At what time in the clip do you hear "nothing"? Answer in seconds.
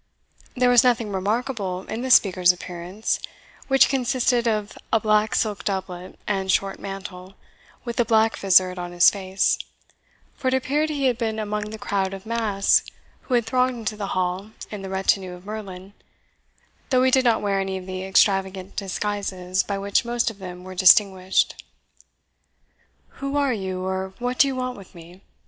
0.83-1.11